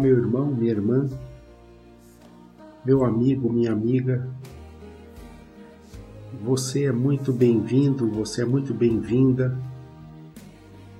[0.00, 1.06] Meu irmão, minha irmã,
[2.82, 4.26] meu amigo, minha amiga.
[6.42, 9.54] Você é muito bem-vindo, você é muito bem-vinda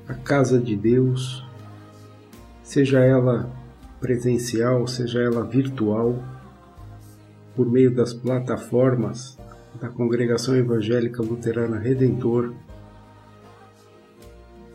[0.07, 1.43] à casa de Deus,
[2.63, 3.51] seja ela
[3.99, 6.23] presencial, seja ela virtual,
[7.57, 9.39] por meio das plataformas
[9.81, 12.53] da Congregação Evangélica Luterana Redentor,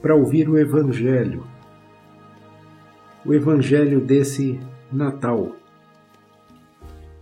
[0.02, 1.44] para ouvir o Evangelho
[3.26, 4.60] o Evangelho desse
[4.92, 5.56] Natal,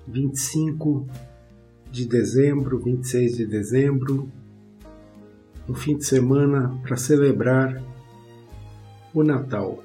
[0.06, 1.08] 25
[1.90, 4.30] de dezembro, 26 de dezembro,
[5.68, 7.82] um fim de semana para celebrar
[9.14, 9.82] o Natal.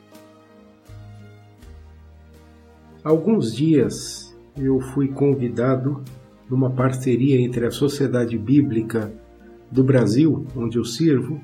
[3.04, 6.02] Há alguns dias eu fui convidado
[6.50, 9.12] numa parceria entre a Sociedade Bíblica
[9.70, 11.40] do Brasil, onde eu sirvo,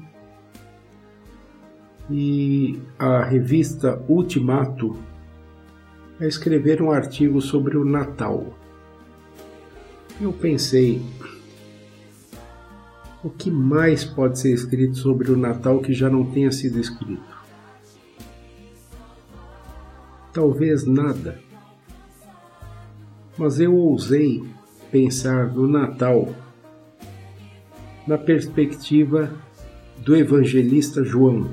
[2.11, 4.97] e a revista Ultimato
[6.21, 8.55] a escrever um artigo sobre o Natal.
[10.21, 11.03] Eu pensei,
[13.23, 17.35] o que mais pode ser escrito sobre o Natal que já não tenha sido escrito?
[20.33, 21.41] Talvez nada.
[23.37, 24.45] Mas eu ousei
[24.91, 26.29] pensar no Natal
[28.07, 29.33] na perspectiva
[29.99, 31.49] do evangelista João.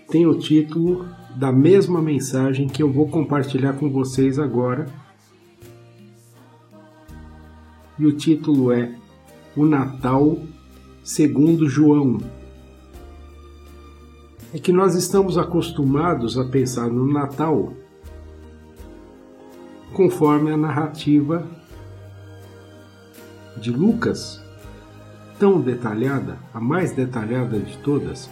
[0.10, 4.86] tem o título da mesma mensagem que eu vou compartilhar com vocês agora.
[7.98, 8.94] E o título é
[9.56, 10.38] O Natal
[11.06, 12.18] segundo João,
[14.56, 17.74] é que nós estamos acostumados a pensar no Natal
[19.92, 21.46] conforme a narrativa
[23.58, 24.42] de Lucas,
[25.38, 28.30] tão detalhada, a mais detalhada de todas,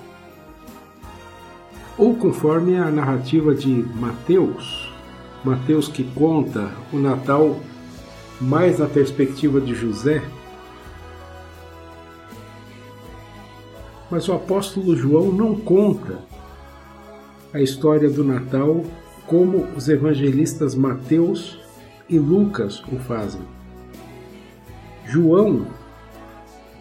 [1.97, 4.93] ou conforme a narrativa de Mateus,
[5.43, 7.59] Mateus que conta o Natal
[8.39, 10.23] mais na perspectiva de José,
[14.13, 16.19] Mas o apóstolo João não conta
[17.51, 18.83] a história do Natal
[19.25, 21.59] como os evangelistas Mateus
[22.07, 23.41] e Lucas o fazem.
[25.03, 25.65] João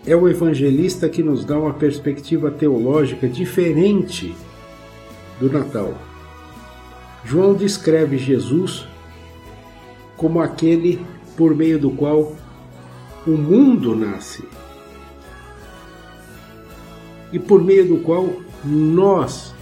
[0.06, 4.36] é o evangelista que nos dá uma perspectiva teológica diferente
[5.40, 5.94] do Natal.
[7.24, 8.86] João descreve Jesus
[10.18, 11.00] como aquele
[11.34, 12.36] por meio do qual
[13.26, 14.44] o mundo nasce
[17.32, 18.28] e por meio do qual
[18.64, 19.54] nós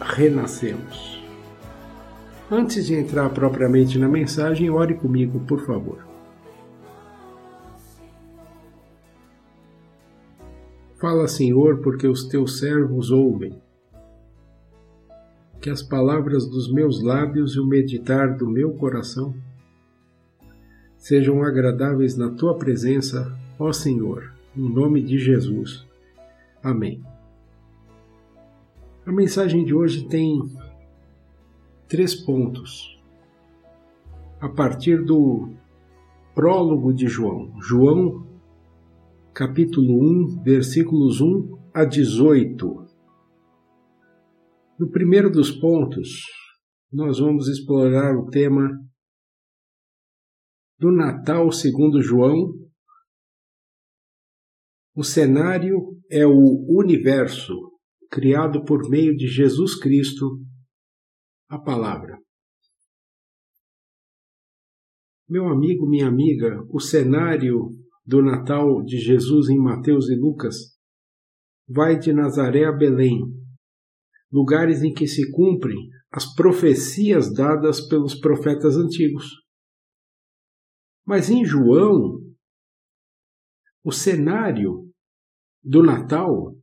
[0.00, 1.20] renascemos.
[2.50, 6.10] Antes de entrar propriamente na mensagem, ore comigo, por favor.
[11.00, 13.60] Fala, Senhor, porque os teus servos ouvem.
[15.60, 19.34] Que as palavras dos meus lábios e o meditar do meu coração
[20.98, 25.86] sejam agradáveis na tua presença, ó Senhor, em nome de Jesus.
[26.62, 27.02] Amém.
[29.06, 30.38] A mensagem de hoje tem
[31.88, 33.00] três pontos.
[34.38, 35.54] A partir do
[36.34, 38.26] prólogo de João, João,
[39.32, 39.98] capítulo
[40.34, 42.86] 1, versículos 1 a 18.
[44.78, 46.26] No primeiro dos pontos,
[46.92, 48.68] nós vamos explorar o tema
[50.78, 52.52] do Natal segundo João.
[54.94, 57.69] O cenário é o universo
[58.10, 60.26] criado por meio de Jesus Cristo,
[61.48, 62.18] a Palavra.
[65.28, 67.70] Meu amigo, minha amiga, o cenário
[68.04, 70.56] do Natal de Jesus em Mateus e Lucas
[71.68, 73.20] vai de Nazaré a Belém,
[74.32, 75.78] lugares em que se cumprem
[76.10, 79.24] as profecias dadas pelos profetas antigos.
[81.06, 82.18] Mas em João,
[83.84, 84.90] o cenário
[85.62, 86.59] do Natal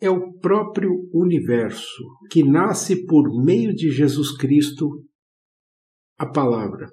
[0.00, 5.04] é o próprio universo que nasce por meio de Jesus Cristo,
[6.16, 6.88] a palavra.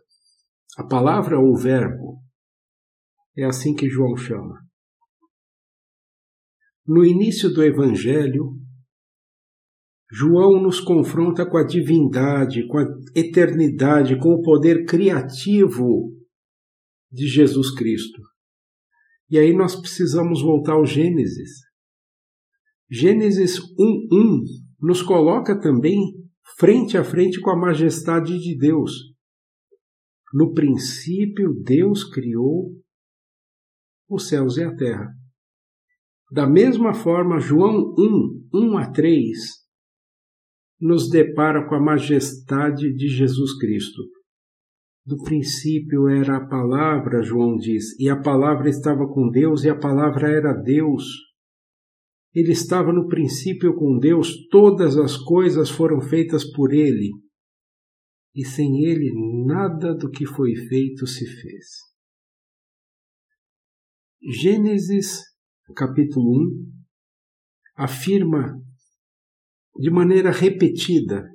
[0.77, 2.19] A palavra ou verbo.
[3.37, 4.59] É assim que João chama.
[6.85, 8.59] No início do Evangelho,
[10.11, 12.85] João nos confronta com a divindade, com a
[13.15, 16.13] eternidade, com o poder criativo
[17.11, 18.21] de Jesus Cristo.
[19.29, 21.64] E aí nós precisamos voltar ao Gênesis
[22.89, 24.43] Gênesis 1:1
[24.79, 25.97] nos coloca também
[26.57, 28.91] frente a frente com a majestade de Deus.
[30.31, 32.71] No princípio, Deus criou
[34.07, 35.07] os céus e a terra.
[36.31, 39.37] Da mesma forma, João 1, 1 a 3,
[40.79, 44.03] nos depara com a majestade de Jesus Cristo.
[45.05, 49.77] Do princípio era a palavra, João diz, e a palavra estava com Deus e a
[49.77, 51.03] palavra era Deus.
[52.35, 57.11] Ele estava no princípio com Deus, todas as coisas foram feitas por ele,
[58.35, 59.13] e sem ele
[59.45, 61.65] nada do que foi feito se fez.
[64.21, 65.21] Gênesis
[65.75, 66.71] capítulo 1
[67.75, 68.61] afirma
[69.77, 71.29] de maneira repetida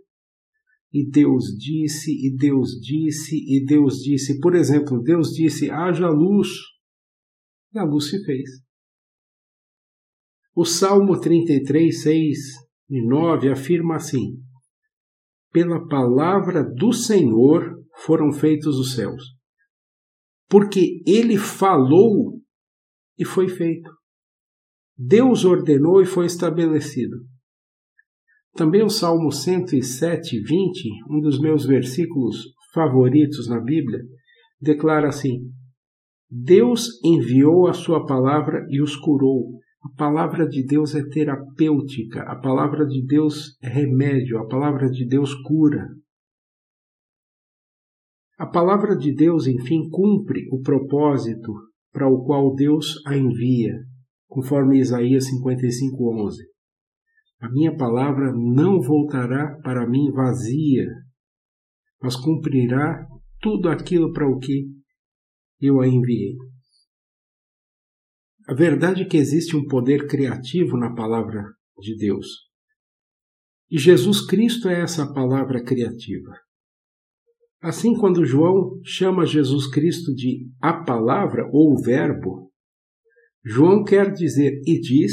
[0.92, 4.40] e Deus disse, e Deus disse, e Deus disse.
[4.40, 6.48] Por exemplo, Deus disse: haja luz,
[7.72, 8.50] e a luz se fez.
[10.54, 12.38] O Salmo 33, 6
[12.90, 14.36] e 9 afirma assim:
[15.52, 19.22] Pela palavra do Senhor foram feitos os céus,
[20.48, 22.40] porque ele falou
[23.16, 23.90] e foi feito.
[24.98, 27.16] Deus ordenou e foi estabelecido.
[28.54, 34.00] Também o Salmo 107, 20, um dos meus versículos favoritos na Bíblia,
[34.60, 35.48] declara assim:
[36.28, 42.36] Deus enviou a sua palavra e os curou a palavra de Deus é terapêutica, a
[42.36, 45.88] palavra de Deus é remédio, a palavra de Deus cura.
[48.38, 51.52] A palavra de Deus, enfim, cumpre o propósito
[51.92, 53.74] para o qual Deus a envia,
[54.28, 56.44] conforme Isaías 55:11.
[57.40, 60.86] A minha palavra não voltará para mim vazia,
[62.02, 63.06] mas cumprirá
[63.40, 64.66] tudo aquilo para o que
[65.58, 66.36] eu a enviei.
[68.50, 71.40] A verdade é que existe um poder criativo na palavra
[71.78, 72.26] de Deus.
[73.70, 76.32] E Jesus Cristo é essa palavra criativa.
[77.62, 82.50] Assim, quando João chama Jesus Cristo de a palavra ou o verbo,
[83.44, 85.12] João quer dizer e diz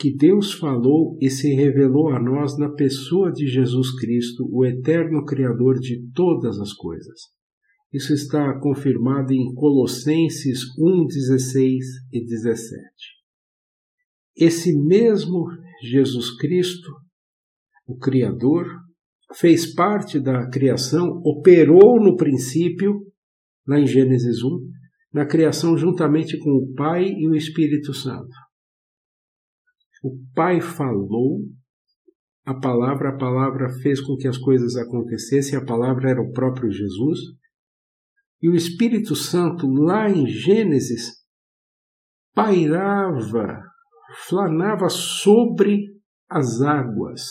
[0.00, 5.24] que Deus falou e se revelou a nós na pessoa de Jesus Cristo, o eterno
[5.24, 7.35] Criador de todas as coisas.
[7.96, 12.78] Isso está confirmado em Colossenses 1, 16 e 17.
[14.36, 15.46] Esse mesmo
[15.82, 16.92] Jesus Cristo,
[17.86, 18.66] o Criador,
[19.32, 23.00] fez parte da criação, operou no princípio,
[23.66, 24.50] lá em Gênesis 1,
[25.10, 28.36] na criação juntamente com o Pai e o Espírito Santo.
[30.02, 31.38] O Pai falou,
[32.44, 36.70] a palavra, a palavra fez com que as coisas acontecessem, a palavra era o próprio
[36.70, 37.20] Jesus,
[38.46, 41.16] e o Espírito Santo, lá em Gênesis,
[42.32, 43.60] pairava,
[44.28, 45.82] flanava sobre
[46.30, 47.22] as águas.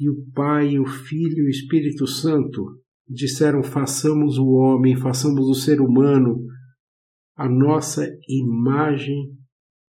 [0.00, 5.54] E o Pai, o Filho e o Espírito Santo disseram: façamos o homem, façamos o
[5.54, 6.46] ser humano,
[7.36, 9.36] a nossa imagem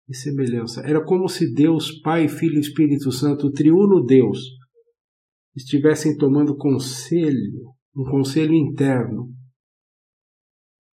[0.09, 0.81] e semelhança.
[0.87, 4.39] Era como se Deus, Pai, Filho e Espírito Santo, o triuno Deus,
[5.55, 9.39] estivessem tomando conselho, um conselho interno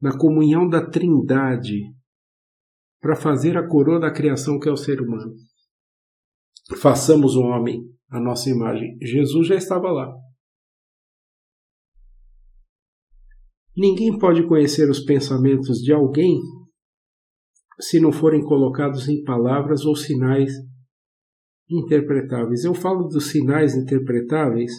[0.00, 1.80] na comunhão da Trindade
[3.00, 5.34] para fazer a coroa da criação que é o ser humano.
[6.80, 8.96] Façamos o homem a nossa imagem.
[9.02, 10.10] Jesus já estava lá.
[13.76, 16.38] Ninguém pode conhecer os pensamentos de alguém
[17.80, 20.52] se não forem colocados em palavras ou sinais
[21.68, 22.64] interpretáveis.
[22.64, 24.72] Eu falo dos sinais interpretáveis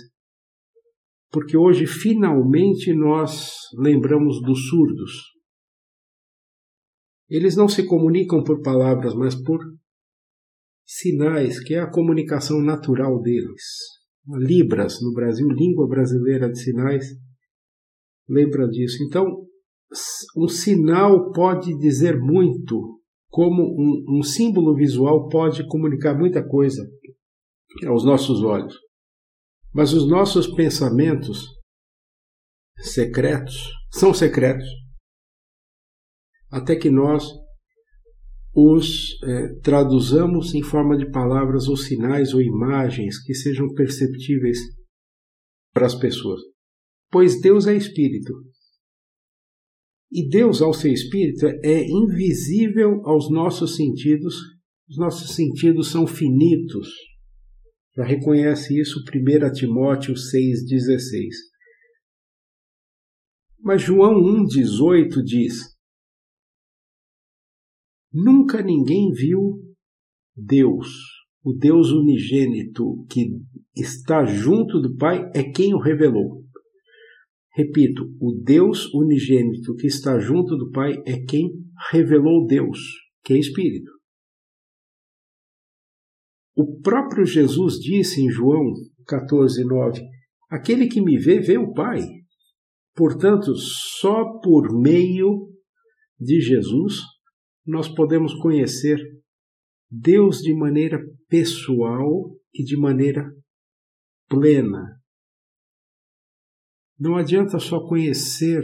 [1.35, 5.11] porque hoje finalmente nós lembramos dos surdos.
[7.29, 9.59] Eles não se comunicam por palavras, mas por
[10.85, 13.61] sinais, que é a comunicação natural deles.
[14.37, 17.05] Libras, no Brasil, língua brasileira de sinais,
[18.29, 19.03] lembra disso.
[19.03, 19.45] Então,
[20.37, 26.81] um sinal pode dizer muito, como um, um símbolo visual pode comunicar muita coisa
[27.85, 28.84] aos nossos olhos.
[29.75, 31.49] Mas os nossos pensamentos
[32.79, 34.65] secretos são secretos
[36.49, 37.25] até que nós
[38.55, 44.59] os é, traduzamos em forma de palavras ou sinais ou imagens que sejam perceptíveis
[45.73, 46.39] para as pessoas.
[47.11, 48.33] Pois Deus é espírito.
[50.09, 54.35] E Deus, ao ser espírito, é invisível aos nossos sentidos.
[54.87, 56.87] Os nossos sentidos são finitos,
[57.95, 61.29] já reconhece isso 1 Timóteo 6,16.
[63.59, 65.75] Mas João 1,18 diz:
[68.13, 69.59] Nunca ninguém viu
[70.35, 70.87] Deus,
[71.43, 73.41] o Deus unigênito que
[73.75, 76.43] está junto do Pai é quem o revelou.
[77.53, 81.49] Repito, o Deus unigênito que está junto do Pai é quem
[81.91, 82.77] revelou Deus,
[83.23, 83.94] que é Espírito.
[86.55, 88.73] O próprio Jesus disse em João
[89.05, 90.01] 14, 9:
[90.49, 92.01] Aquele que me vê, vê o Pai.
[92.95, 95.49] Portanto, só por meio
[96.19, 97.01] de Jesus
[97.65, 98.97] nós podemos conhecer
[99.89, 103.25] Deus de maneira pessoal e de maneira
[104.29, 105.01] plena.
[106.97, 108.63] Não adianta só conhecer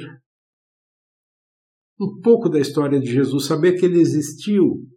[1.99, 4.87] um pouco da história de Jesus, saber que ele existiu,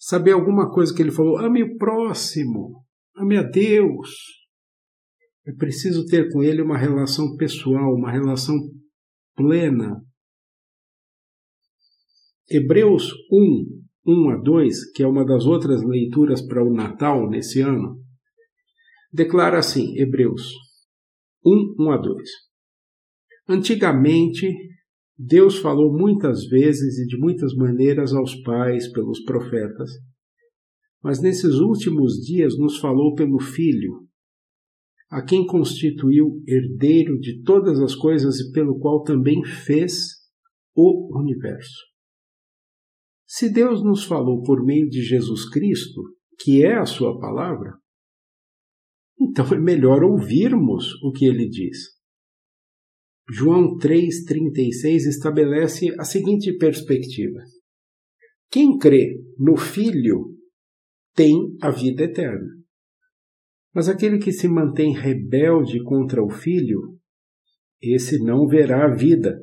[0.00, 2.82] saber alguma coisa que ele falou, ame o próximo,
[3.14, 4.08] ame a Deus.
[5.46, 8.56] É preciso ter com ele uma relação pessoal, uma relação
[9.36, 10.02] plena.
[12.48, 17.60] Hebreus 1, 1 a 2, que é uma das outras leituras para o Natal nesse
[17.60, 18.02] ano,
[19.12, 20.54] declara assim: Hebreus
[21.44, 22.30] 1, 1 a 2.
[23.48, 24.50] Antigamente,
[25.22, 29.90] Deus falou muitas vezes e de muitas maneiras aos pais pelos profetas,
[31.02, 34.08] mas nesses últimos dias nos falou pelo Filho,
[35.10, 39.92] a quem constituiu herdeiro de todas as coisas e pelo qual também fez
[40.74, 41.84] o universo.
[43.26, 46.00] Se Deus nos falou por meio de Jesus Cristo,
[46.38, 47.74] que é a Sua palavra,
[49.20, 51.99] então é melhor ouvirmos o que ele diz.
[53.32, 57.38] João 3,36 estabelece a seguinte perspectiva:
[58.50, 60.36] Quem crê no Filho
[61.14, 62.48] tem a vida eterna.
[63.72, 66.98] Mas aquele que se mantém rebelde contra o Filho,
[67.80, 69.38] esse não verá a vida,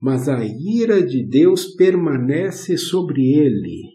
[0.00, 3.94] mas a ira de Deus permanece sobre ele.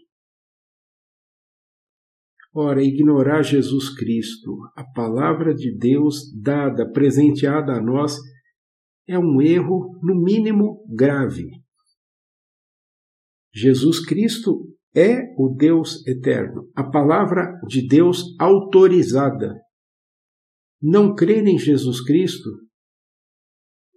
[2.52, 8.18] Ora, ignorar Jesus Cristo, a palavra de Deus dada, presenteada a nós,
[9.10, 11.50] é um erro, no mínimo, grave.
[13.52, 19.60] Jesus Cristo é o Deus eterno, a palavra de Deus autorizada.
[20.80, 22.48] Não crer em Jesus Cristo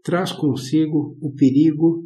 [0.04, 2.04] traz consigo o perigo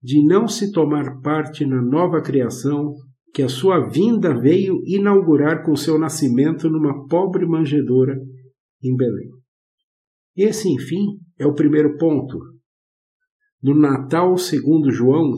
[0.00, 2.94] de não se tomar parte na nova criação
[3.34, 8.16] que a sua vinda veio inaugurar com seu nascimento numa pobre manjedoura
[8.82, 9.30] em Belém.
[10.36, 12.38] Esse, enfim, é o primeiro ponto.
[13.62, 15.32] No Natal, segundo João,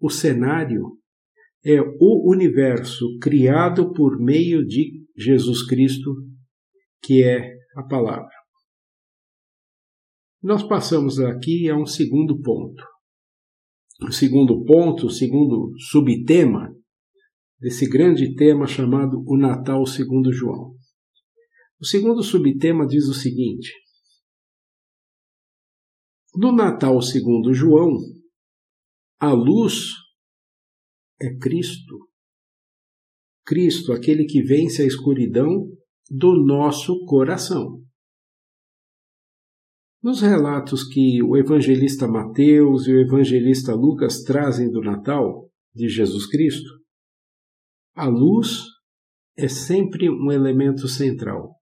[0.00, 0.98] o cenário
[1.64, 6.14] é o universo criado por meio de Jesus Cristo,
[7.02, 8.30] que é a palavra.
[10.42, 12.82] Nós passamos aqui a um segundo ponto.
[14.02, 16.72] O segundo ponto, o segundo subtema
[17.58, 20.76] desse grande tema chamado O Natal segundo João.
[21.80, 23.72] O segundo subtema diz o seguinte:
[26.34, 27.96] No Natal segundo João,
[29.18, 29.94] a luz
[31.20, 32.08] é Cristo.
[33.44, 35.66] Cristo, aquele que vence a escuridão
[36.10, 37.82] do nosso coração.
[40.02, 46.26] Nos relatos que o evangelista Mateus e o evangelista Lucas trazem do Natal de Jesus
[46.26, 46.70] Cristo,
[47.96, 48.64] a luz
[49.36, 51.57] é sempre um elemento central.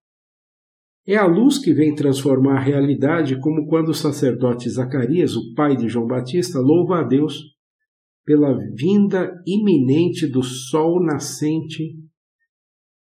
[1.06, 5.76] É a luz que vem transformar a realidade, como quando o sacerdote Zacarias, o pai
[5.76, 7.54] de João Batista, louva a Deus
[8.25, 11.94] pela vinda iminente do sol nascente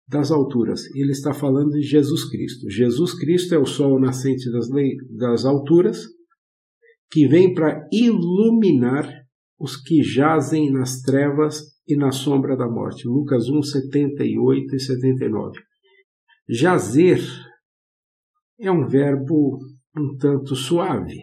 [0.07, 0.85] das alturas.
[0.95, 2.69] Ele está falando de Jesus Cristo.
[2.69, 4.67] Jesus Cristo é o sol nascente das,
[5.17, 6.05] das alturas,
[7.09, 9.09] que vem para iluminar
[9.59, 13.07] os que jazem nas trevas e na sombra da morte.
[13.07, 15.59] Lucas 1, 78 e 79.
[16.47, 17.19] Jazer
[18.59, 19.59] é um verbo
[19.97, 21.21] um tanto suave,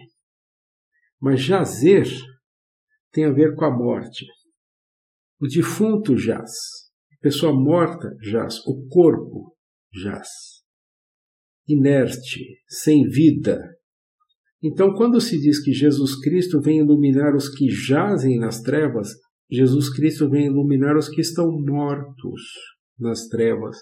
[1.20, 2.06] mas jazer
[3.12, 4.24] tem a ver com a morte.
[5.40, 6.50] O defunto jaz
[7.22, 9.56] pessoa morta jaz, o corpo
[9.94, 10.28] jaz,
[11.68, 13.58] inerte, sem vida.
[14.60, 19.08] Então, quando se diz que Jesus Cristo vem iluminar os que jazem nas trevas,
[19.50, 22.42] Jesus Cristo vem iluminar os que estão mortos
[22.98, 23.76] nas trevas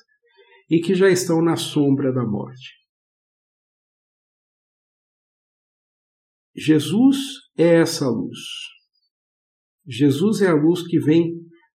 [0.68, 2.79] e que já estão na sombra da morte.
[6.60, 7.16] Jesus
[7.56, 8.38] é essa luz.
[9.86, 11.32] Jesus é a luz que vem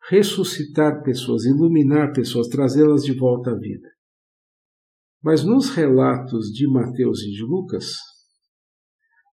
[0.08, 3.88] ressuscitar pessoas, iluminar pessoas, trazê-las de volta à vida.
[5.22, 7.94] Mas nos relatos de Mateus e de Lucas,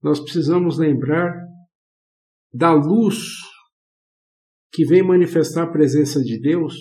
[0.02, 1.30] nós precisamos lembrar
[2.50, 3.42] da luz
[4.72, 6.74] que vem manifestar a presença de Deus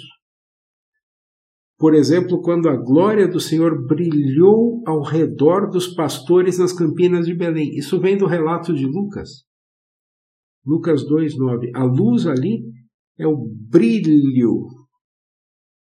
[1.84, 7.36] Por exemplo, quando a glória do Senhor brilhou ao redor dos pastores nas campinas de
[7.36, 7.76] Belém.
[7.76, 9.44] Isso vem do relato de Lucas.
[10.66, 11.72] Lucas 2:9.
[11.76, 12.64] A luz ali
[13.20, 13.36] é o
[13.70, 14.66] brilho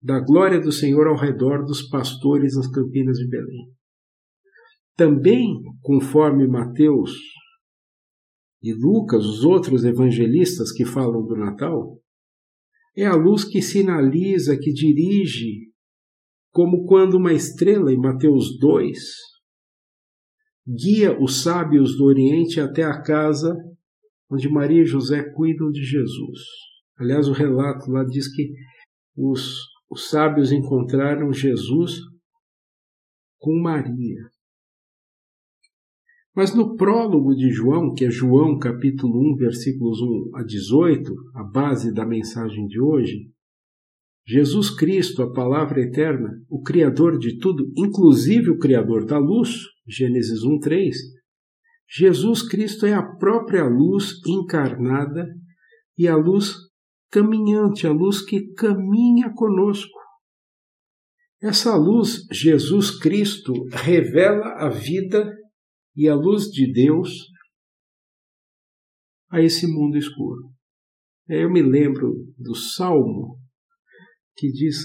[0.03, 3.73] da glória do Senhor ao redor dos pastores nas campinas de Belém.
[4.97, 7.13] Também, conforme Mateus
[8.61, 12.01] e Lucas, os outros evangelistas que falam do Natal,
[12.97, 15.73] é a luz que sinaliza, que dirige,
[16.55, 18.97] como quando uma estrela em Mateus 2
[20.65, 23.53] guia os sábios do Oriente até a casa
[24.31, 26.39] onde Maria e José cuidam de Jesus.
[26.97, 28.53] Aliás, o relato lá diz que
[29.17, 29.59] os,
[29.91, 31.99] os sábios encontraram Jesus
[33.41, 34.31] com Maria.
[36.37, 41.43] Mas no prólogo de João, que é João capítulo 1, versículos 1 a 18, a
[41.43, 43.34] base da mensagem de hoje,
[44.27, 49.51] Jesus Cristo, a palavra eterna, o Criador de tudo, inclusive o Criador da luz,
[49.87, 50.97] Gênesis 1, 3,
[51.87, 55.27] Jesus Cristo é a própria luz encarnada
[55.99, 56.55] e a luz
[57.11, 59.99] caminhante, a luz que caminha conosco.
[61.43, 65.31] Essa luz, Jesus Cristo, revela a vida
[65.95, 67.11] e a luz de Deus
[69.31, 70.51] a esse mundo escuro.
[71.29, 73.44] Eu me lembro do Salmo
[74.37, 74.77] que diz: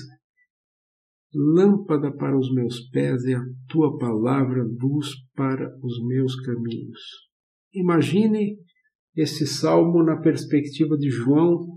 [1.34, 7.00] Lâmpada para os meus pés é a tua palavra, luz para os meus caminhos.
[7.74, 8.58] Imagine
[9.16, 11.76] esse salmo na perspectiva de João,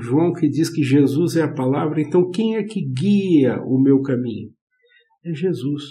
[0.00, 4.02] João, que diz que Jesus é a palavra, então quem é que guia o meu
[4.02, 4.50] caminho?
[5.24, 5.82] É Jesus.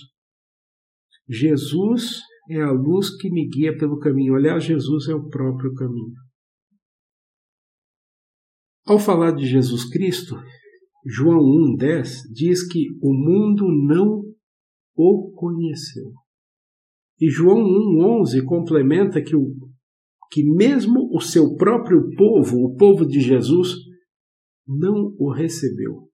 [1.27, 4.35] Jesus é a luz que me guia pelo caminho.
[4.35, 6.13] Aliás, Jesus é o próprio caminho.
[8.85, 10.35] Ao falar de Jesus Cristo,
[11.05, 11.39] João
[11.77, 14.23] 1,10 diz que o mundo não
[14.95, 16.11] o conheceu.
[17.21, 19.55] E João 1,11 complementa que, o,
[20.31, 23.75] que mesmo o seu próprio povo, o povo de Jesus,
[24.67, 26.09] não o recebeu.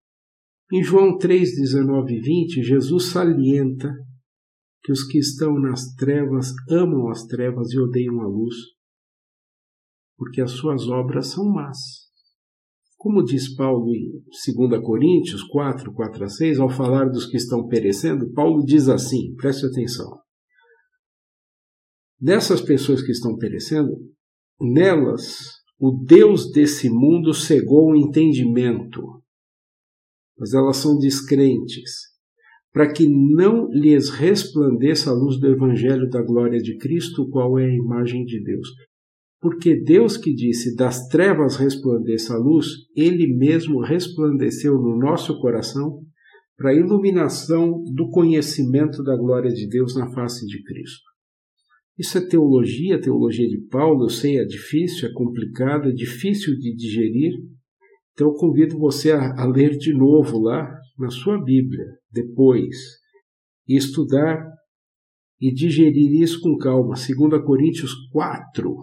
[0.74, 3.94] Em João 3, 19 e 20, Jesus salienta
[4.84, 8.56] que os que estão nas trevas amam as trevas e odeiam a luz,
[10.18, 12.11] porque as suas obras são más.
[13.02, 14.22] Como diz Paulo em
[14.70, 19.34] 2 Coríntios 4, 4 a 6, ao falar dos que estão perecendo, Paulo diz assim:
[19.38, 20.20] preste atenção.
[22.20, 23.90] Dessas pessoas que estão perecendo,
[24.62, 25.40] nelas
[25.80, 29.02] o Deus desse mundo cegou o entendimento,
[30.38, 31.92] mas elas são descrentes,
[32.72, 37.66] para que não lhes resplandeça a luz do Evangelho da glória de Cristo, qual é
[37.66, 38.68] a imagem de Deus.
[39.42, 46.04] Porque Deus que disse: Das trevas resplandeça a luz, Ele mesmo resplandeceu no nosso coração
[46.56, 51.10] para a iluminação do conhecimento da glória de Deus na face de Cristo.
[51.98, 56.76] Isso é teologia, teologia de Paulo, eu sei, é difícil, é complicado, é difícil de
[56.76, 57.34] digerir.
[58.14, 62.76] Então eu convido você a, a ler de novo lá na sua Bíblia, depois,
[63.68, 64.46] e estudar
[65.40, 66.94] e digerir isso com calma.
[66.94, 68.76] 2 Coríntios 4,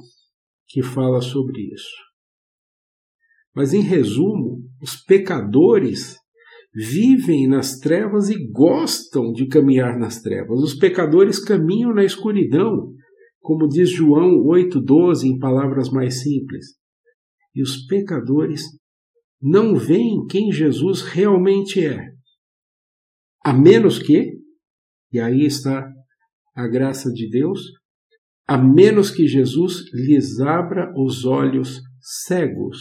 [0.68, 2.08] que fala sobre isso.
[3.54, 6.16] Mas, em resumo, os pecadores
[6.72, 10.60] vivem nas trevas e gostam de caminhar nas trevas.
[10.60, 12.92] Os pecadores caminham na escuridão,
[13.40, 16.66] como diz João 8,12 em palavras mais simples.
[17.54, 18.62] E os pecadores
[19.40, 22.12] não veem quem Jesus realmente é.
[23.44, 24.38] A menos que,
[25.12, 25.90] e aí está
[26.54, 27.60] a graça de Deus,
[28.48, 32.78] a menos que Jesus lhes abra os olhos cegos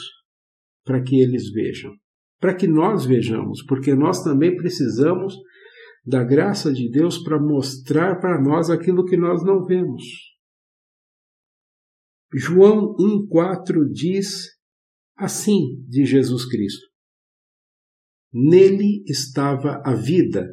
[0.85, 1.91] para que eles vejam,
[2.39, 5.35] para que nós vejamos, porque nós também precisamos
[6.05, 10.03] da graça de Deus para mostrar para nós aquilo que nós não vemos.
[12.33, 14.45] João 1,4 diz
[15.17, 16.87] assim de Jesus Cristo:
[18.33, 20.47] Nele estava a vida,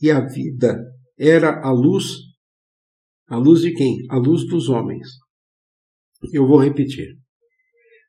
[0.00, 0.76] e a vida
[1.16, 2.31] era a luz
[3.32, 4.04] a luz de quem?
[4.10, 5.08] A luz dos homens.
[6.34, 7.18] Eu vou repetir.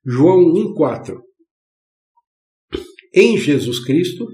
[0.05, 1.17] João 1,4.
[3.15, 4.27] Em Jesus Cristo,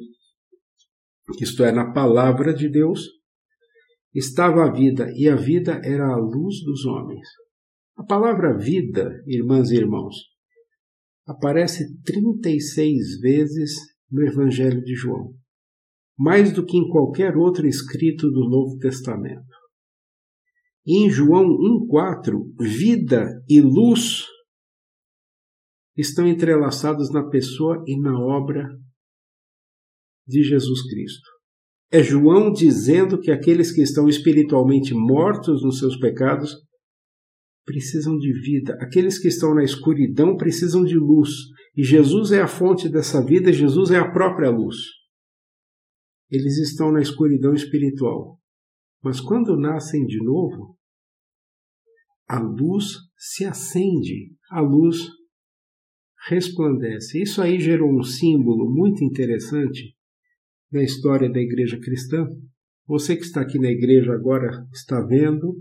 [1.39, 3.08] isto é, na palavra de Deus,
[4.15, 7.28] estava a vida, e a vida era a luz dos homens.
[7.95, 10.15] A palavra vida, irmãs e irmãos,
[11.28, 13.75] aparece 36 vezes
[14.10, 15.36] no Evangelho de João,
[16.17, 19.48] mais do que em qualquer outro escrito do Novo Testamento.
[20.87, 24.25] Em João 1,4, vida e luz
[25.95, 28.65] estão entrelaçados na pessoa e na obra
[30.25, 31.29] de Jesus Cristo.
[31.91, 36.55] É João dizendo que aqueles que estão espiritualmente mortos nos seus pecados
[37.65, 38.77] precisam de vida.
[38.79, 41.29] Aqueles que estão na escuridão precisam de luz.
[41.75, 44.75] E Jesus é a fonte dessa vida, Jesus é a própria luz.
[46.31, 48.39] Eles estão na escuridão espiritual.
[49.03, 50.77] Mas quando nascem de novo,
[52.27, 55.07] a luz se acende, a luz
[56.27, 57.21] resplandece.
[57.21, 59.95] Isso aí gerou um símbolo muito interessante
[60.71, 62.27] na história da igreja cristã.
[62.85, 65.55] Você que está aqui na igreja agora está vendo,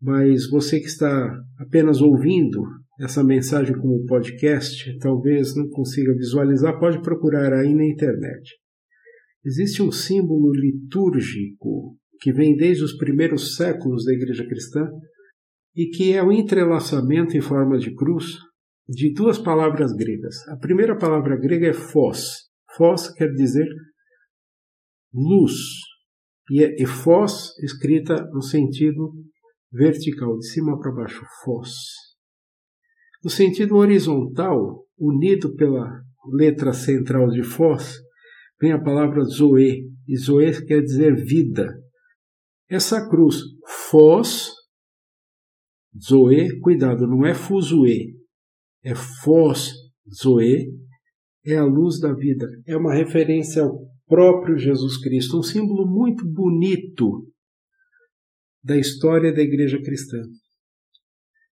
[0.00, 2.60] mas você que está apenas ouvindo
[3.00, 8.63] essa mensagem como podcast, talvez não consiga visualizar, pode procurar aí na internet.
[9.44, 14.88] Existe um símbolo litúrgico que vem desde os primeiros séculos da igreja cristã
[15.76, 18.38] e que é o entrelaçamento em forma de cruz
[18.88, 20.36] de duas palavras gregas.
[20.48, 22.48] A primeira palavra grega é fós.
[22.76, 23.66] Fós quer dizer
[25.12, 25.52] luz.
[26.50, 29.12] E é fós escrita no sentido
[29.72, 31.70] vertical, de cima para baixo, fós.
[33.22, 36.02] No sentido horizontal, unido pela
[36.32, 37.96] letra central de fós,
[38.60, 41.72] vem a palavra zoe, e zoe quer dizer vida.
[42.68, 43.40] Essa cruz,
[43.90, 44.48] fós,
[45.98, 48.16] zoe, cuidado, não é fuzue,
[48.82, 49.72] é fós,
[50.22, 50.72] zoe,
[51.44, 52.46] é a luz da vida.
[52.66, 57.30] É uma referência ao próprio Jesus Cristo, um símbolo muito bonito
[58.62, 60.18] da história da igreja cristã.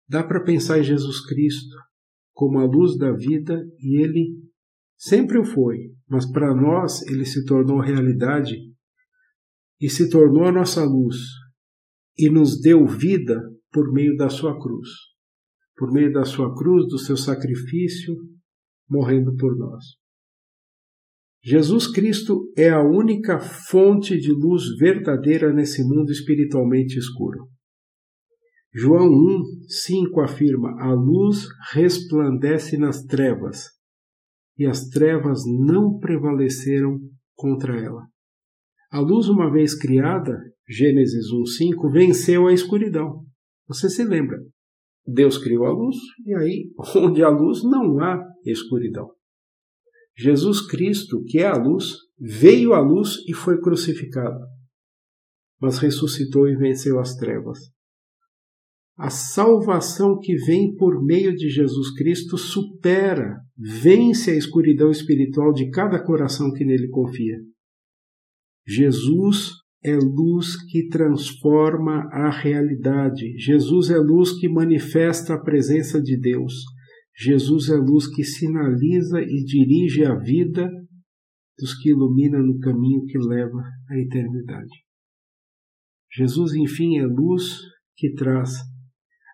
[0.08, 1.76] Dá para pensar em Jesus Cristo
[2.34, 4.38] como a luz da vida e ele
[4.98, 8.58] sempre o foi, mas para nós ele se tornou realidade
[9.80, 11.16] e se tornou a nossa luz
[12.20, 13.40] e nos deu vida
[13.72, 14.90] por meio da sua cruz,
[15.78, 18.14] por meio da sua cruz, do seu sacrifício,
[18.90, 19.86] morrendo por nós.
[21.42, 27.48] Jesus Cristo é a única fonte de luz verdadeira nesse mundo espiritualmente escuro.
[28.74, 33.70] João 1, 5 afirma: A luz resplandece nas trevas,
[34.58, 37.00] e as trevas não prevaleceram
[37.36, 38.06] contra ela.
[38.92, 40.38] A luz, uma vez criada,
[40.68, 43.26] Gênesis 1, 5, venceu a escuridão.
[43.68, 44.38] Você se lembra?
[45.06, 49.10] Deus criou a luz, e aí, onde há luz, não há escuridão.
[50.16, 54.46] Jesus Cristo, que é a luz, veio à luz e foi crucificado,
[55.60, 57.60] mas ressuscitou e venceu as trevas.
[59.04, 65.72] A salvação que vem por meio de Jesus Cristo supera, vence a escuridão espiritual de
[65.72, 67.40] cada coração que nele confia.
[68.64, 73.36] Jesus é luz que transforma a realidade.
[73.40, 76.54] Jesus é luz que manifesta a presença de Deus.
[77.18, 80.70] Jesus é luz que sinaliza e dirige a vida
[81.58, 84.86] dos que ilumina no caminho que leva à eternidade.
[86.16, 87.62] Jesus, enfim, é luz
[87.96, 88.70] que traz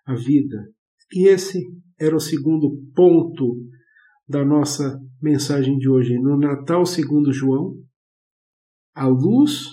[0.07, 0.67] a vida.
[1.13, 1.61] E esse
[1.99, 3.57] era o segundo ponto
[4.27, 6.17] da nossa mensagem de hoje.
[6.17, 7.75] No Natal, segundo João,
[8.95, 9.65] a luz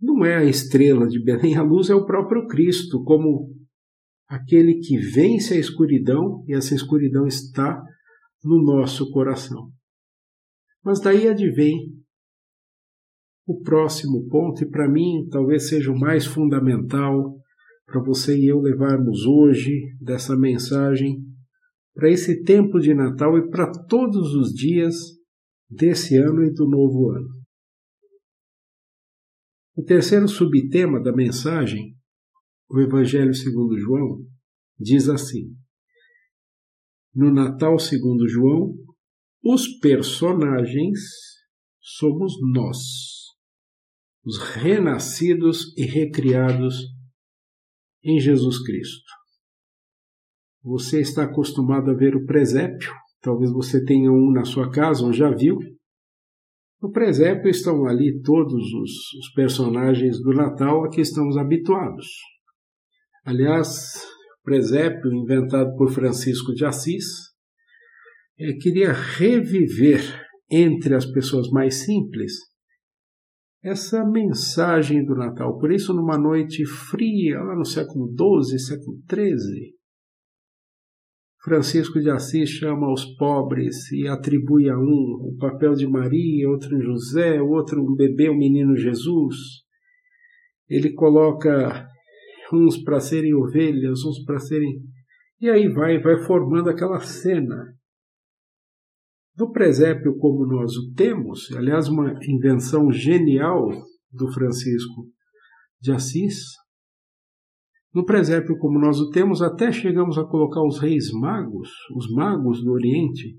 [0.00, 3.54] não é a estrela de Belém, a luz é o próprio Cristo, como
[4.28, 7.82] aquele que vence a escuridão, e essa escuridão está
[8.44, 9.70] no nosso coração.
[10.84, 11.94] Mas daí advém
[13.46, 17.36] o próximo ponto, e para mim talvez seja o mais fundamental
[17.86, 21.24] para você e eu levarmos hoje dessa mensagem
[21.94, 24.94] para esse tempo de Natal e para todos os dias
[25.70, 27.28] desse ano e do novo ano.
[29.76, 31.96] O terceiro subtema da mensagem
[32.68, 34.24] o Evangelho segundo João
[34.78, 35.54] diz assim:
[37.14, 38.74] No Natal segundo João,
[39.42, 40.98] os personagens
[41.80, 42.78] somos nós,
[44.24, 46.95] os renascidos e recriados
[48.06, 49.04] em Jesus Cristo.
[50.62, 55.12] Você está acostumado a ver o presépio, talvez você tenha um na sua casa ou
[55.12, 55.58] já viu.
[56.80, 62.06] No presépio estão ali todos os, os personagens do Natal a que estamos habituados.
[63.24, 64.04] Aliás,
[64.40, 67.26] o presépio inventado por Francisco de Assis
[68.38, 72.34] ele queria reviver entre as pessoas mais simples
[73.66, 75.58] essa mensagem do Natal.
[75.58, 79.74] Por isso, numa noite fria, lá no século XII, século XIII,
[81.42, 86.80] Francisco de Assis chama os pobres e atribui a um o papel de Maria, outro
[86.80, 89.36] José, outro um bebê, o menino Jesus.
[90.68, 91.88] Ele coloca
[92.52, 94.80] uns para serem ovelhas, uns para serem.
[95.40, 97.76] E aí vai, vai formando aquela cena.
[99.38, 103.68] No presépio como nós o temos, aliás, uma invenção genial
[104.10, 105.08] do Francisco
[105.80, 106.36] de Assis,
[107.94, 112.62] no presépio como nós o temos, até chegamos a colocar os reis magos, os magos
[112.62, 113.36] do Oriente,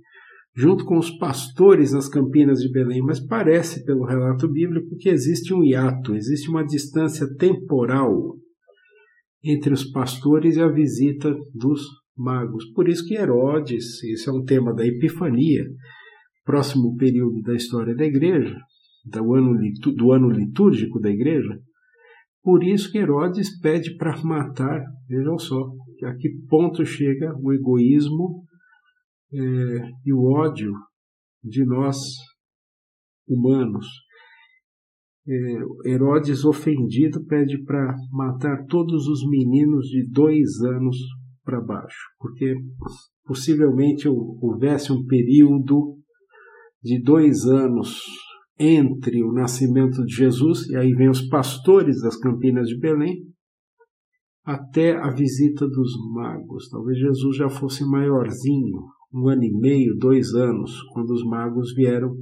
[0.56, 5.54] junto com os pastores nas campinas de Belém, mas parece, pelo relato bíblico, que existe
[5.54, 8.36] um hiato, existe uma distância temporal
[9.44, 11.82] entre os pastores e a visita dos
[12.18, 12.66] magos.
[12.74, 15.66] Por isso que Herodes, isso é um tema da Epifania,
[16.44, 18.56] próximo período da história da igreja,
[19.06, 19.54] do ano,
[19.96, 21.60] do ano litúrgico da igreja,
[22.48, 25.70] por isso que Herodes pede para matar, vejam só,
[26.06, 28.46] a que ponto chega o egoísmo
[29.34, 29.38] é,
[30.06, 30.72] e o ódio
[31.44, 31.98] de nós
[33.28, 33.86] humanos.
[35.28, 40.96] É, Herodes, ofendido, pede para matar todos os meninos de dois anos
[41.48, 42.54] para baixo, porque
[43.24, 45.98] possivelmente houvesse um período
[46.84, 48.04] de dois anos
[48.60, 53.24] entre o nascimento de Jesus, e aí vem os pastores das campinas de Belém,
[54.44, 56.68] até a visita dos magos.
[56.70, 58.82] Talvez Jesus já fosse maiorzinho,
[59.14, 62.14] um ano e meio, dois anos, quando os magos vieram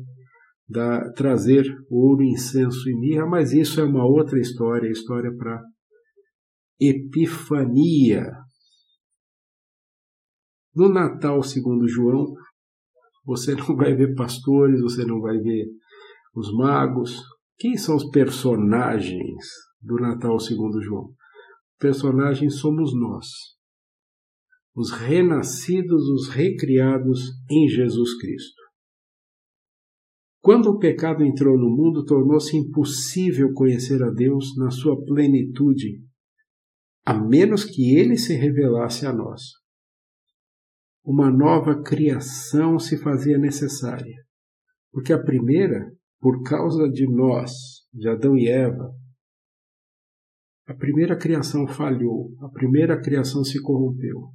[0.70, 5.62] da, trazer ouro, incenso e mirra, mas isso é uma outra história, história para
[6.80, 8.45] Epifania.
[10.76, 12.26] No Natal, segundo João,
[13.24, 15.66] você não vai ver pastores, você não vai ver
[16.36, 17.24] os magos.
[17.58, 19.46] Quem são os personagens
[19.82, 21.14] do Natal segundo João?
[21.80, 23.28] Personagens somos nós,
[24.76, 28.62] os renascidos, os recriados em Jesus Cristo.
[30.42, 36.04] Quando o pecado entrou no mundo, tornou-se impossível conhecer a Deus na sua plenitude,
[37.06, 39.65] a menos que ele se revelasse a nós.
[41.06, 44.16] Uma nova criação se fazia necessária,
[44.92, 47.52] porque a primeira por causa de nós,
[47.94, 48.92] de Adão e Eva,
[50.68, 54.32] a primeira criação falhou, a primeira criação se corrompeu.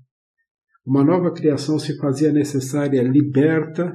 [0.87, 3.92] Uma nova criação se fazia necessária, liberta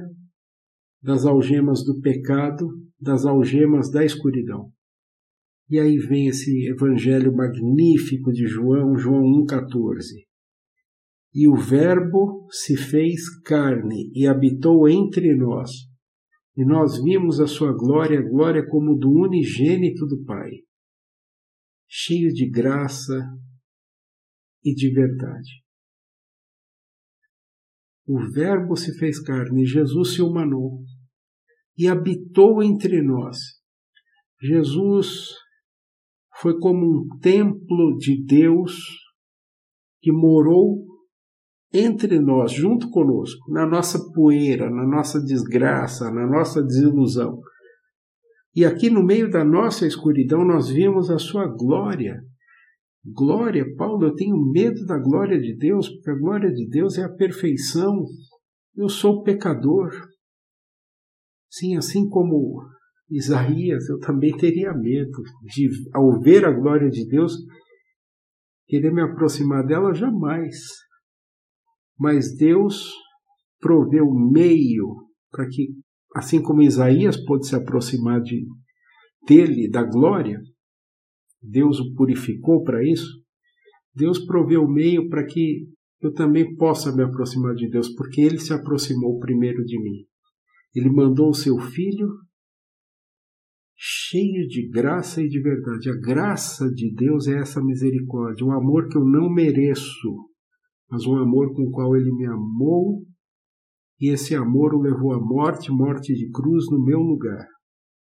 [1.02, 2.68] das algemas do pecado,
[3.00, 4.70] das algemas da escuridão.
[5.70, 10.25] E aí vem esse evangelho magnífico de João, João 1,14.
[11.38, 15.70] E o Verbo se fez carne e habitou entre nós
[16.56, 20.50] e nós vimos a sua glória, glória como do unigênito do Pai,
[21.86, 23.14] cheio de graça
[24.64, 25.62] e de verdade.
[28.06, 30.82] O Verbo se fez carne, Jesus se humanou
[31.76, 33.36] e habitou entre nós.
[34.40, 35.34] Jesus
[36.40, 38.72] foi como um templo de Deus
[40.00, 40.85] que morou
[41.72, 47.40] entre nós, junto conosco, na nossa poeira, na nossa desgraça, na nossa desilusão.
[48.54, 52.22] E aqui no meio da nossa escuridão nós vimos a sua glória.
[53.04, 57.04] Glória, Paulo, eu tenho medo da glória de Deus, porque a glória de Deus é
[57.04, 58.04] a perfeição.
[58.74, 59.90] Eu sou pecador.
[61.50, 62.64] Sim, assim como
[63.10, 67.36] Isaías, eu também teria medo de, ao ver a glória de Deus,
[68.66, 70.56] querer me aproximar dela jamais
[71.98, 72.92] mas Deus
[73.58, 74.94] proveu meio
[75.30, 75.68] para que,
[76.14, 78.46] assim como Isaías pôde se aproximar de,
[79.26, 80.40] dele, da glória,
[81.42, 83.22] Deus o purificou para isso,
[83.94, 85.66] Deus proveu meio para que
[86.00, 90.04] eu também possa me aproximar de Deus, porque ele se aproximou primeiro de mim.
[90.74, 92.08] Ele mandou o seu filho
[93.74, 95.90] cheio de graça e de verdade.
[95.90, 100.28] A graça de Deus é essa misericórdia, o amor que eu não mereço,
[100.90, 103.02] mas um amor com o qual ele me amou,
[104.00, 107.46] e esse amor o levou à morte, morte de cruz no meu lugar.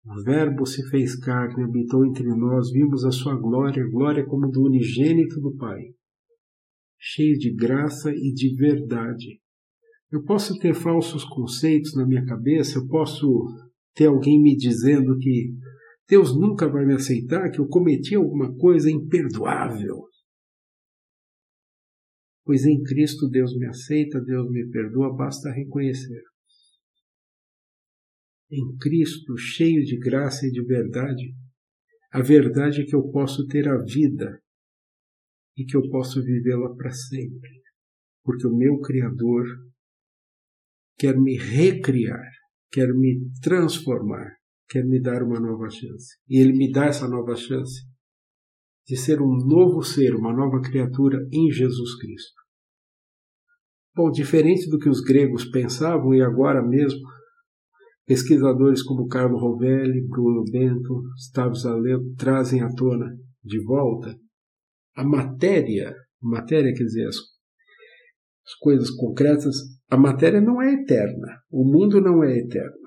[0.05, 4.63] O Verbo se fez carne, habitou entre nós, vimos a sua glória, glória como do
[4.63, 5.81] unigênito do Pai,
[6.99, 9.39] cheio de graça e de verdade.
[10.11, 13.27] Eu posso ter falsos conceitos na minha cabeça, eu posso
[13.93, 15.53] ter alguém me dizendo que
[16.07, 20.07] Deus nunca vai me aceitar, que eu cometi alguma coisa imperdoável
[22.47, 26.23] pois em Cristo Deus me aceita, Deus me perdoa, basta reconhecer.
[28.49, 31.35] Em Cristo, cheio de graça e de verdade,
[32.09, 34.41] a verdade é que eu posso ter a vida
[35.57, 37.61] e que eu posso vivê-la para sempre,
[38.23, 39.45] porque o meu Criador
[40.97, 42.31] quer me recriar,
[42.71, 44.37] quer me transformar,
[44.69, 46.17] quer me dar uma nova chance.
[46.29, 47.85] E Ele me dá essa nova chance
[48.87, 52.41] de ser um novo ser, uma nova criatura em Jesus Cristo.
[53.95, 57.01] Bom, diferente do que os gregos pensavam, e agora mesmo
[58.07, 64.15] Pesquisadores como Carlo Rovelli, Bruno Bento, Gustavo Zaleu trazem à tona de volta
[64.95, 69.55] a matéria, matéria quer dizer as, as coisas concretas,
[69.89, 72.77] a matéria não é eterna, o mundo não é eterno.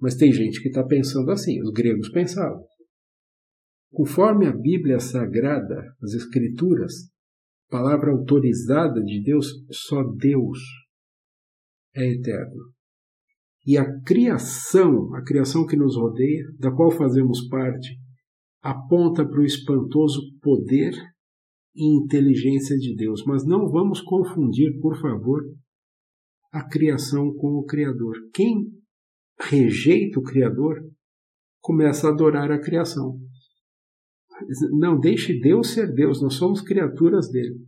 [0.00, 2.64] Mas tem gente que está pensando assim, os gregos pensavam.
[3.92, 6.92] Conforme a Bíblia Sagrada, as Escrituras,
[7.68, 10.58] palavra autorizada de Deus, só Deus
[11.94, 12.72] é eterno.
[13.66, 17.98] E a criação, a criação que nos rodeia, da qual fazemos parte,
[18.62, 20.94] aponta para o espantoso poder
[21.74, 23.24] e inteligência de Deus.
[23.26, 25.42] Mas não vamos confundir, por favor,
[26.52, 28.14] a criação com o Criador.
[28.32, 28.66] Quem
[29.40, 30.80] rejeita o Criador
[31.60, 33.18] começa a adorar a criação.
[34.72, 37.64] Não, deixe Deus ser Deus, nós somos criaturas dele.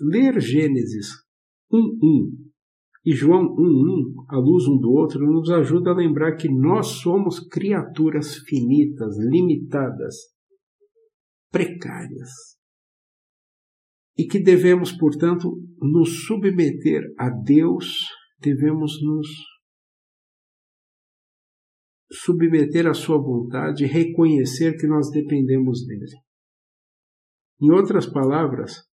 [0.00, 1.08] Ler Gênesis
[1.72, 2.50] 1.1
[3.04, 7.40] e João 1.1, à luz um do outro, nos ajuda a lembrar que nós somos
[7.40, 10.14] criaturas finitas, limitadas,
[11.50, 12.30] precárias.
[14.18, 18.06] E que devemos, portanto, nos submeter a Deus,
[18.38, 19.28] devemos nos
[22.12, 26.16] submeter à Sua vontade e reconhecer que nós dependemos dele.
[27.60, 28.88] Em outras palavras,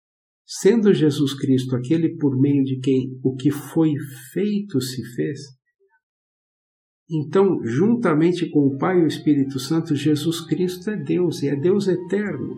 [0.45, 3.93] Sendo Jesus Cristo aquele por meio de quem o que foi
[4.34, 5.39] feito se fez,
[7.10, 11.56] então, juntamente com o Pai e o Espírito Santo, Jesus Cristo é Deus e é
[11.56, 12.58] Deus eterno.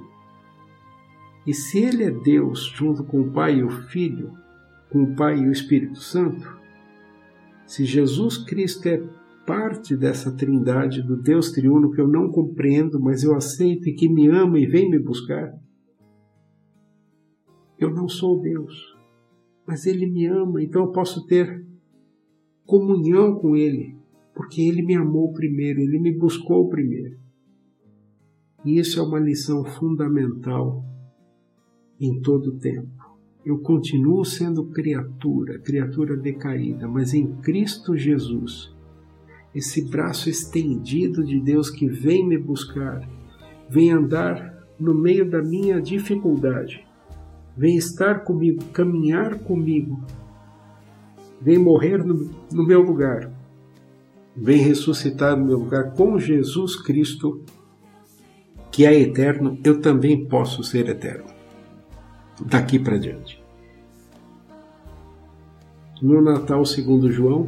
[1.46, 4.32] E se Ele é Deus, junto com o Pai e o Filho,
[4.90, 6.58] com o Pai e o Espírito Santo,
[7.66, 8.98] se Jesus Cristo é
[9.46, 14.10] parte dessa trindade do Deus triuno que eu não compreendo, mas eu aceito e que
[14.10, 15.54] me ama e vem me buscar,
[17.78, 18.74] eu não sou Deus,
[19.68, 21.66] mas Ele me ama, então eu posso ter
[22.66, 23.96] comunhão com Ele,
[24.34, 27.18] porque Ele me amou primeiro, Ele me buscou primeiro.
[28.64, 30.84] E isso é uma lição fundamental
[32.00, 32.90] em todo o tempo.
[33.46, 38.75] Eu continuo sendo criatura, criatura decaída, mas em Cristo Jesus,
[39.56, 43.08] esse braço estendido de Deus que vem me buscar,
[43.70, 46.86] vem andar no meio da minha dificuldade,
[47.56, 50.04] vem estar comigo, caminhar comigo,
[51.40, 53.32] vem morrer no, no meu lugar,
[54.36, 57.42] vem ressuscitar no meu lugar com Jesus Cristo,
[58.70, 61.34] que é eterno, eu também posso ser eterno.
[62.46, 63.42] Daqui para diante.
[66.02, 67.48] No Natal segundo João,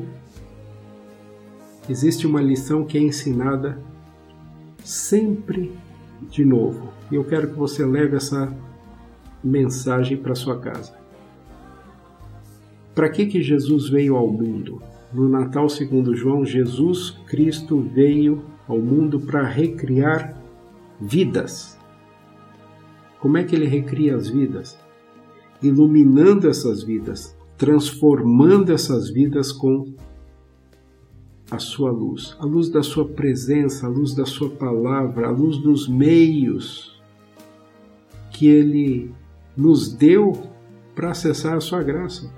[1.90, 3.80] existe uma lição que é ensinada
[4.84, 5.72] sempre
[6.30, 6.90] de novo.
[7.12, 8.54] E eu quero que você leve essa
[9.44, 10.94] mensagem para sua casa.
[12.94, 14.82] Para que que Jesus veio ao mundo?
[15.14, 20.36] No Natal, segundo João, Jesus Cristo veio ao mundo para recriar
[21.00, 21.78] vidas.
[23.20, 24.78] Como é que ele recria as vidas?
[25.62, 29.94] Iluminando essas vidas, transformando essas vidas com
[31.50, 35.58] a sua luz, a luz da sua presença, a luz da sua palavra, a luz
[35.58, 37.02] dos meios
[38.32, 39.12] que ele
[39.56, 40.34] nos deu
[40.94, 42.32] para acessar a sua graça.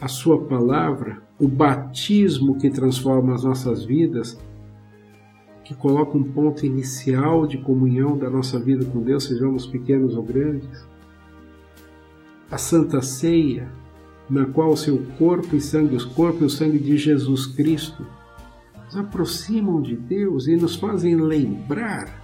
[0.00, 4.38] A sua palavra, o batismo que transforma as nossas vidas,
[5.64, 10.22] que coloca um ponto inicial de comunhão da nossa vida com Deus, sejamos pequenos ou
[10.22, 10.86] grandes.
[12.50, 13.72] A Santa Ceia,
[14.28, 18.06] na qual o seu corpo e sangue, os corpo e o sangue de Jesus Cristo,
[18.84, 22.20] nos aproximam de Deus e nos fazem lembrar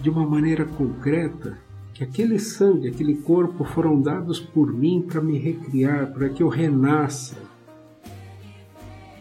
[0.00, 1.58] de uma maneira concreta
[1.94, 6.48] que aquele sangue, aquele corpo foram dados por mim para me recriar, para que eu
[6.48, 7.36] renasça.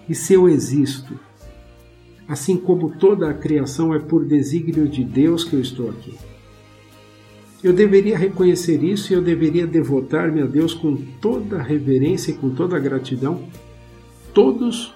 [0.07, 1.19] E se eu existo,
[2.27, 6.17] assim como toda a criação é por desígnio de Deus que eu estou aqui.
[7.63, 12.49] Eu deveria reconhecer isso e eu deveria devotar-me a Deus com toda reverência e com
[12.49, 13.47] toda gratidão
[14.33, 14.93] todos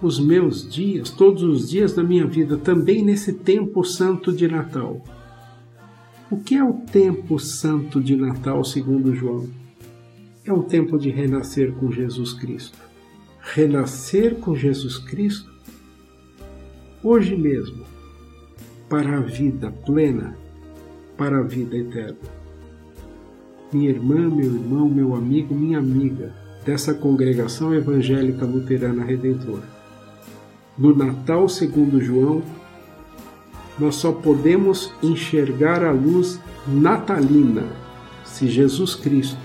[0.00, 5.02] os meus dias, todos os dias da minha vida, também nesse tempo santo de Natal.
[6.30, 9.48] O que é o tempo santo de Natal, segundo João?
[10.44, 12.78] É um tempo de renascer com Jesus Cristo.
[13.40, 15.50] Renascer com Jesus Cristo
[17.02, 17.84] hoje mesmo,
[18.88, 20.36] para a vida plena,
[21.18, 22.16] para a vida eterna.
[23.72, 26.32] Minha irmã, meu irmão, meu amigo, minha amiga
[26.64, 29.64] dessa congregação evangélica luterana redentora.
[30.78, 32.42] No Natal, segundo João,
[33.78, 37.64] nós só podemos enxergar a luz natalina
[38.24, 39.40] se Jesus Cristo,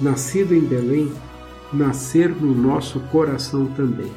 [0.00, 1.12] nascido em Belém,
[1.72, 4.10] nascer no nosso coração também.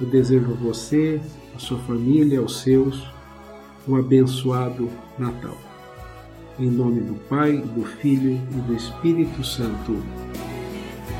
[0.00, 1.20] Eu desejo a você,
[1.54, 3.17] a sua família, aos seus,
[3.88, 5.56] um abençoado Natal.
[6.58, 10.02] Em nome do Pai, do Filho e do Espírito Santo.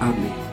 [0.01, 0.48] Amém.